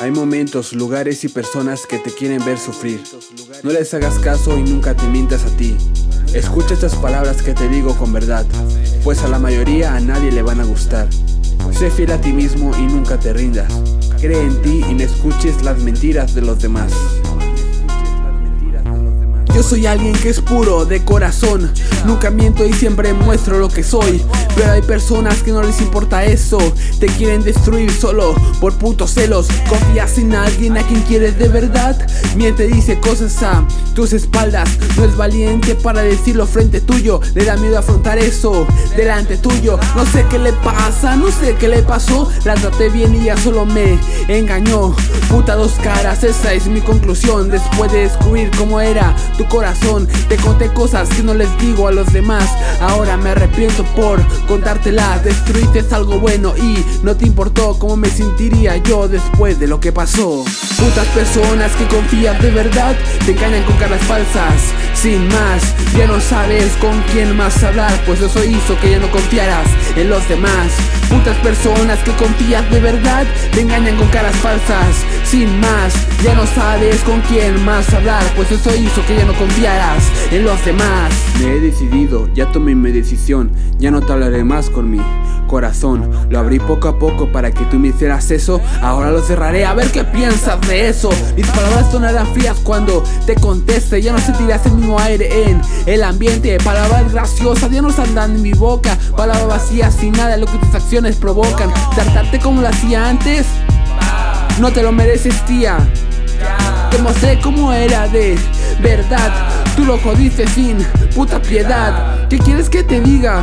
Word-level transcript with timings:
Hay 0.00 0.10
momentos, 0.12 0.72
lugares 0.72 1.24
y 1.24 1.28
personas 1.28 1.86
que 1.86 1.98
te 1.98 2.10
quieren 2.10 2.42
ver 2.42 2.58
sufrir. 2.58 3.02
No 3.62 3.70
les 3.70 3.92
hagas 3.92 4.18
caso 4.18 4.56
y 4.56 4.62
nunca 4.62 4.96
te 4.96 5.06
mientas 5.06 5.44
a 5.44 5.54
ti. 5.58 5.76
Escucha 6.32 6.72
estas 6.72 6.94
palabras 6.96 7.42
que 7.42 7.52
te 7.52 7.68
digo 7.68 7.94
con 7.98 8.10
verdad, 8.10 8.46
pues 9.04 9.22
a 9.22 9.28
la 9.28 9.38
mayoría 9.38 9.94
a 9.94 10.00
nadie 10.00 10.32
le 10.32 10.40
van 10.40 10.58
a 10.60 10.64
gustar. 10.64 11.06
Sé 11.78 11.90
fiel 11.90 12.12
a 12.12 12.20
ti 12.20 12.32
mismo 12.32 12.72
y 12.78 12.86
nunca 12.86 13.20
te 13.20 13.34
rindas. 13.34 13.70
Cree 14.18 14.40
en 14.40 14.62
ti 14.62 14.82
y 14.88 14.94
no 14.94 15.02
escuches 15.02 15.62
las 15.62 15.78
mentiras 15.80 16.34
de 16.34 16.40
los 16.40 16.60
demás. 16.60 16.92
Soy 19.70 19.86
alguien 19.86 20.14
que 20.14 20.30
es 20.30 20.40
puro 20.40 20.84
de 20.84 21.04
corazón. 21.04 21.72
Nunca 22.04 22.28
miento 22.28 22.66
y 22.66 22.72
siempre 22.72 23.14
muestro 23.14 23.60
lo 23.60 23.68
que 23.68 23.84
soy. 23.84 24.20
Pero 24.56 24.72
hay 24.72 24.82
personas 24.82 25.44
que 25.44 25.52
no 25.52 25.62
les 25.62 25.80
importa 25.80 26.24
eso. 26.24 26.58
Te 26.98 27.06
quieren 27.06 27.44
destruir 27.44 27.92
solo 27.92 28.34
por 28.60 28.74
putos 28.74 29.12
celos. 29.12 29.46
Confías 29.68 30.18
en 30.18 30.34
alguien 30.34 30.76
a 30.76 30.82
quien 30.82 31.02
quieres 31.02 31.38
de 31.38 31.46
verdad. 31.46 31.96
Miente 32.34 32.66
dice 32.66 32.98
cosas 32.98 33.40
a 33.44 33.64
tus 33.94 34.12
espaldas. 34.12 34.68
No 34.96 35.04
es 35.04 35.16
valiente 35.16 35.76
para 35.76 36.02
decirlo 36.02 36.48
frente 36.48 36.80
tuyo. 36.80 37.20
Le 37.36 37.44
da 37.44 37.56
miedo 37.56 37.78
afrontar 37.78 38.18
eso 38.18 38.66
delante 38.96 39.36
tuyo. 39.36 39.78
No 39.94 40.04
sé 40.04 40.26
qué 40.28 40.40
le 40.40 40.52
pasa, 40.52 41.14
no 41.14 41.30
sé 41.30 41.54
qué 41.54 41.68
le 41.68 41.82
pasó. 41.82 42.28
La 42.44 42.54
traté 42.54 42.88
bien 42.88 43.14
y 43.14 43.26
ya 43.26 43.36
solo 43.36 43.66
me 43.66 44.00
engañó. 44.26 44.96
Puta 45.28 45.54
dos 45.54 45.74
caras, 45.80 46.24
esa 46.24 46.54
es 46.54 46.66
mi 46.66 46.80
conclusión. 46.80 47.50
Después 47.50 47.92
de 47.92 48.00
descubrir 48.00 48.50
cómo 48.58 48.80
era 48.80 49.14
tu 49.38 49.44
corazón 49.44 49.59
Te 49.60 50.36
conté 50.38 50.72
cosas 50.72 51.06
que 51.10 51.22
no 51.22 51.34
les 51.34 51.48
digo 51.58 51.86
a 51.86 51.92
los 51.92 52.10
demás. 52.14 52.48
Ahora 52.80 53.18
me 53.18 53.30
arrepiento 53.30 53.84
por 53.94 54.18
contártelas 54.46 55.22
Destruiste 55.22 55.84
algo 55.94 56.18
bueno 56.18 56.54
y 56.56 56.82
no 57.02 57.14
te 57.14 57.26
importó 57.26 57.78
cómo 57.78 57.96
me 57.96 58.08
sentiría 58.08 58.78
yo 58.78 59.06
después 59.06 59.60
de 59.60 59.66
lo 59.66 59.78
que 59.78 59.92
pasó. 59.92 60.44
Putas 60.78 61.06
personas 61.08 61.72
que 61.72 61.86
confías 61.88 62.40
de 62.40 62.50
verdad 62.50 62.96
Te 63.26 63.32
engañan 63.32 63.62
con 63.64 63.76
caras 63.76 64.00
falsas. 64.04 64.54
Sin 64.94 65.28
más 65.28 65.62
Ya 65.94 66.06
no 66.06 66.18
sabes 66.20 66.72
con 66.80 66.98
quién 67.12 67.36
más 67.36 67.62
hablar 67.62 67.92
Pues 68.06 68.20
eso 68.22 68.42
hizo 68.42 68.78
que 68.80 68.92
ya 68.92 68.98
no 68.98 69.10
confiaras 69.10 69.68
en 69.94 70.08
los 70.08 70.26
demás. 70.26 70.72
Putas 71.10 71.36
personas 71.38 71.98
que 71.98 72.12
confías 72.12 72.68
de 72.70 72.80
verdad 72.80 73.26
Te 73.52 73.60
engañan 73.60 73.96
con 73.96 74.08
caras 74.08 74.36
falsas 74.36 75.04
Sin 75.30 75.60
más. 75.60 75.94
Ya 76.24 76.34
no 76.34 76.44
sabes 76.44 77.02
con 77.02 77.20
quién 77.20 77.64
más 77.64 77.94
hablar 77.94 78.20
Pues 78.34 78.50
eso 78.50 78.74
hizo 78.74 79.06
que 79.06 79.16
ya 79.16 79.24
no 79.24 79.32
confiaras 79.34 80.02
en 80.32 80.42
los 80.42 80.62
demás. 80.64 81.12
Me 81.38 81.52
he 81.52 81.60
decidido, 81.60 82.28
ya 82.34 82.50
tomé 82.50 82.74
mi 82.74 82.90
decisión 82.90 83.52
Ya 83.78 83.92
no 83.92 84.00
te 84.00 84.12
hablaré 84.12 84.42
más 84.42 84.68
con 84.68 84.90
mi 84.90 85.00
corazón. 85.46 86.10
Lo 86.30 86.40
abrí 86.40 86.58
poco 86.58 86.88
a 86.88 86.98
poco 86.98 87.30
para 87.30 87.52
que 87.52 87.64
tú 87.66 87.78
me 87.78 87.88
hicieras 87.88 88.30
eso 88.32 88.60
Ahora 88.82 89.12
lo 89.12 89.20
cerraré 89.22 89.64
a 89.64 89.74
ver 89.74 89.92
qué 89.92 90.02
piensas 90.02 90.60
de 90.62 90.88
eso. 90.88 91.10
Mis 91.36 91.46
palabras 91.46 91.92
sonarán 91.92 92.26
frías 92.34 92.58
cuando 92.64 93.04
te 93.24 93.36
conteste 93.36 94.02
Ya 94.02 94.12
no 94.12 94.18
sentirás 94.18 94.66
el 94.66 94.72
mismo 94.72 94.98
aire 94.98 95.48
en 95.48 95.62
el 95.86 96.02
ambiente. 96.02 96.58
Palabras 96.58 97.12
graciosas 97.12 97.70
ya 97.70 97.82
no 97.82 97.92
saldrán 97.92 98.34
en 98.34 98.42
mi 98.42 98.52
boca. 98.52 98.98
Palabras 99.16 99.46
vacías 99.46 99.94
sin 99.94 100.10
nada 100.10 100.36
lo 100.36 100.46
que 100.46 100.58
tus 100.58 100.74
acciones 100.74 101.14
provocan. 101.14 101.72
Tratarte 101.94 102.40
como 102.40 102.62
lo 102.62 102.68
hacía 102.68 103.08
antes 103.08 103.46
No 104.60 104.70
te 104.70 104.82
lo 104.82 104.92
mereces 104.92 105.42
tía. 105.46 105.78
Te 106.90 106.98
mostré 106.98 107.40
cómo 107.40 107.72
era 107.72 108.06
de 108.08 108.38
verdad. 108.82 109.32
Tú 109.74 109.86
lo 109.86 109.96
jodiste 109.98 110.46
sin 110.48 110.76
puta 111.14 111.40
piedad. 111.40 112.28
¿Qué 112.28 112.38
quieres 112.38 112.68
que 112.68 112.84
te 112.84 113.00
diga? 113.00 113.42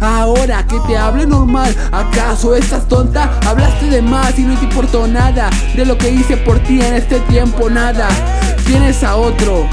Ahora 0.00 0.64
que 0.64 0.78
te 0.86 0.96
hable 0.96 1.26
normal, 1.26 1.74
¿acaso 1.90 2.54
estás 2.54 2.86
tonta? 2.86 3.40
Hablaste 3.44 3.86
de 3.86 4.02
más 4.02 4.38
y 4.38 4.42
no 4.42 4.56
te 4.56 4.66
importó 4.66 5.08
nada. 5.08 5.50
De 5.74 5.84
lo 5.84 5.98
que 5.98 6.10
hice 6.10 6.36
por 6.36 6.60
ti 6.60 6.80
en 6.80 6.94
este 6.94 7.18
tiempo, 7.20 7.68
nada. 7.68 8.08
Tienes 8.64 9.02
a 9.02 9.16
otro 9.16 9.66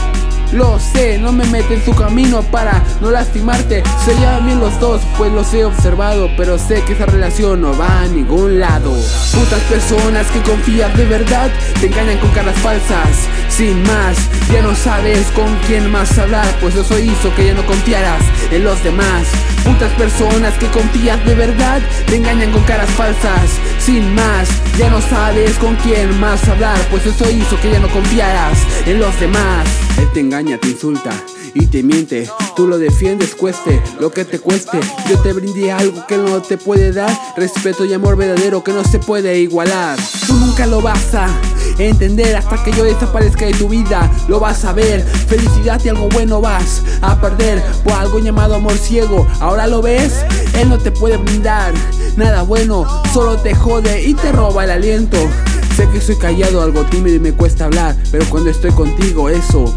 lo 0.52 0.80
sé, 0.80 1.18
no 1.20 1.32
me 1.32 1.46
mete 1.46 1.76
en 1.76 1.86
su 1.86 1.94
camino 1.94 2.42
para 2.44 2.84
no 3.02 3.12
lastimarte. 3.12 3.84
Se 4.04 4.16
llevan 4.16 4.46
bien 4.46 4.60
los 4.60 4.80
dos, 4.80 5.02
pues 5.18 5.32
los 5.32 5.54
he 5.54 5.64
observado 5.64 6.30
Pero 6.38 6.58
sé 6.58 6.84
que 6.84 6.94
esa 6.94 7.06
relación 7.06 7.62
no 7.62 7.78
va 7.78 8.02
a 8.02 8.08
ningún 8.08 8.60
lado. 8.60 8.92
Putas 9.34 9.62
personas 9.70 10.28
que 10.28 10.42
confías 10.42 10.96
de 10.98 11.06
verdad 11.06 11.50
Te 11.80 11.88
engañan 11.88 12.18
con 12.18 12.32
caras 12.32 12.58
falsas. 12.58 13.28
Sin 13.50 13.84
más, 13.84 14.18
ya 14.52 14.62
no 14.62 14.76
sabes 14.76 15.28
con 15.36 15.54
quién 15.68 15.92
más 15.92 16.18
hablar 16.18 16.48
Pues 16.62 16.76
eso 16.76 16.98
hizo 16.98 17.34
que 17.36 17.46
ya 17.46 17.54
no 17.54 17.66
confiaras 17.66 18.22
en 18.52 18.64
los 18.64 18.84
demás. 18.84 19.28
Putas 19.64 19.92
personas 19.94 20.58
que 20.58 20.68
confías 20.68 21.24
de 21.26 21.36
verdad 21.36 21.82
Te 22.08 22.16
engañan 22.16 22.52
con 22.52 22.64
caras 22.64 22.90
falsas 22.92 23.60
Sin 23.90 24.14
más, 24.14 24.48
ya 24.78 24.88
no 24.92 25.02
sabes 25.02 25.58
con 25.58 25.76
quién 25.78 26.20
más 26.20 26.48
hablar 26.48 26.78
Pues 26.92 27.08
eso 27.08 27.28
hizo 27.28 27.60
que 27.60 27.72
ya 27.72 27.80
no 27.80 27.90
confiaras 27.90 28.60
en 28.86 29.00
los 29.00 29.20
demás. 29.20 29.68
Él 29.98 30.08
te 30.14 30.20
engaña, 30.20 30.60
te 30.60 30.68
insulta 30.68 31.10
y 31.56 31.66
te 31.66 31.82
miente. 31.82 32.30
Tú 32.56 32.68
lo 32.68 32.78
defiendes, 32.78 33.34
cueste 33.34 33.82
lo 34.00 34.12
que 34.12 34.26
te 34.26 34.38
cueste. 34.38 34.80
Yo 35.10 35.20
te 35.24 35.34
brindé 35.34 35.72
algo 35.72 36.06
que 36.06 36.18
no 36.18 36.40
te 36.40 36.60
puede 36.60 36.92
dar. 36.92 37.10
Respeto 37.36 37.84
y 37.84 37.94
amor 37.94 38.16
verdadero 38.16 38.64
que 38.64 38.74
no 38.74 38.84
se 38.84 39.00
puede 39.00 39.40
igualar. 39.40 39.98
Tú 40.28 40.34
nunca 40.34 40.68
lo 40.68 40.82
vas 40.82 41.16
a 41.16 41.28
entender 41.88 42.36
hasta 42.36 42.62
que 42.64 42.72
yo 42.72 42.84
desaparezca 42.84 43.46
de 43.46 43.54
tu 43.54 43.70
vida 43.70 44.12
Lo 44.28 44.40
vas 44.40 44.66
a 44.66 44.74
ver, 44.74 45.02
felicidad 45.02 45.80
y 45.84 45.90
algo 45.90 46.10
bueno 46.10 46.42
vas 46.42 46.84
a 47.02 47.20
perder 47.20 47.64
Por 47.84 47.94
algo 47.94 48.20
llamado 48.20 48.56
amor 48.56 48.78
ciego, 48.78 49.28
ahora 49.40 49.68
lo 49.68 49.82
ves 49.82 50.26
Él 50.56 50.70
no 50.70 50.78
te 50.78 50.92
puede 50.92 51.18
brindar 51.18 51.74
nada 52.18 52.44
bueno 52.44 52.86
Solo 53.14 53.38
te 53.38 53.56
jode 53.56 54.04
y 54.04 54.14
te 54.14 54.32
roba 54.32 54.64
el 54.64 54.72
aliento. 54.72 55.18
Sé 55.76 55.88
que 55.90 56.02
soy 56.02 56.18
callado, 56.18 56.62
algo 56.62 56.84
tímido 56.84 57.16
y 57.16 57.20
me 57.20 57.34
cuesta 57.34 57.66
hablar 57.66 57.96
Pero 58.12 58.26
cuando 58.30 58.50
estoy 58.50 58.72
contigo 58.72 59.30
eso 59.30 59.74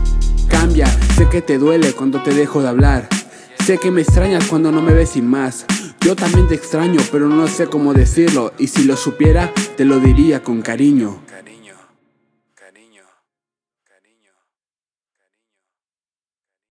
cambia. 0.49 0.87
Sé 1.17 1.29
que 1.29 1.41
te 1.41 1.59
duele 1.59 1.93
cuando 1.93 2.23
te 2.23 2.35
dejo 2.35 2.61
de 2.61 2.69
hablar. 2.69 3.09
Sé 3.65 3.79
que 3.79 3.91
me 3.91 4.03
extrañas 4.03 4.45
cuando 4.45 4.71
no 4.71 4.83
me 4.83 4.93
ves 4.93 5.11
sin 5.11 5.27
más. 5.27 5.65
Yo 6.01 6.17
también 6.17 6.49
te 6.49 6.55
extraño 6.55 7.01
pero 7.13 7.29
no 7.29 7.47
sé 7.47 7.69
cómo 7.69 7.95
decirlo 7.95 8.53
Y 8.59 8.67
si 8.67 8.83
lo 8.83 8.97
supiera 8.97 9.53
te 9.77 9.85
lo 9.85 10.01
diría 10.01 10.43
con 10.43 10.61
cariño 10.61 11.21